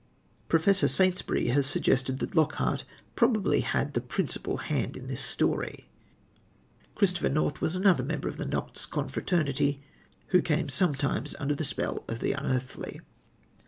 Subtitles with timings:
[0.49, 5.89] Professor Saintsbury has suggested that Lockhart probably had the principal hand in this story.
[6.95, 9.83] "Christopher North" was another member of the Noctes confraternity
[10.29, 12.99] who came sometimes under the spell of the unearthly.